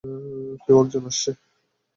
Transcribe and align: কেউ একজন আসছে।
কেউ 0.63 0.75
একজন 0.83 1.03
আসছে। 1.05 1.31